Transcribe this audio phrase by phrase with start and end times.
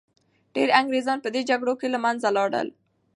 [0.55, 2.67] ډیر انګریزان په دې جګړو کي له منځه لاړل.